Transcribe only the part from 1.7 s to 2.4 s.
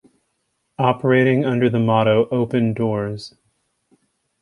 motto